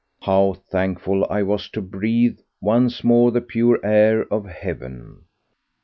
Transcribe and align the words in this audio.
How 0.23 0.53
thankful 0.53 1.27
I 1.29 1.43
was 1.43 1.69
to 1.69 1.79
breathe 1.79 2.39
once 2.59 3.03
more 3.03 3.29
the 3.29 3.39
pure 3.39 3.79
air 3.85 4.23
of 4.33 4.47
heaven. 4.47 5.25